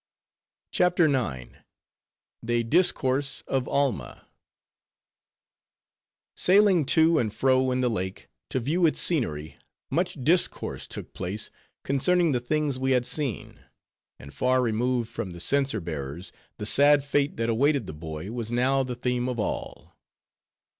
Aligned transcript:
CHAPTER 0.71 1.05
IX. 1.05 1.57
They 2.41 2.63
Discourse 2.63 3.43
Of 3.47 3.67
Alma 3.67 4.27
Sailing 6.35 6.85
to 6.87 7.19
and 7.19 7.31
fro 7.31 7.69
in 7.69 7.81
the 7.81 7.87
lake, 7.89 8.27
to 8.49 8.59
view 8.59 8.87
its 8.87 8.99
scenery, 8.99 9.59
much 9.91 10.17
discourse 10.23 10.87
took 10.87 11.13
place 11.13 11.51
concerning 11.83 12.31
the 12.31 12.39
things 12.39 12.79
we 12.79 12.93
had 12.93 13.05
seen; 13.05 13.59
and 14.17 14.33
far 14.33 14.63
removed 14.63 15.07
from 15.07 15.33
the 15.33 15.39
censer 15.39 15.79
bearers, 15.79 16.31
the 16.57 16.65
sad 16.65 17.03
fate 17.03 17.37
that 17.37 17.49
awaited 17.49 17.85
the 17.85 17.93
boy 17.93 18.31
was 18.31 18.51
now 18.51 18.81
the 18.81 18.95
theme 18.95 19.29
of 19.29 19.39
all. 19.39 19.95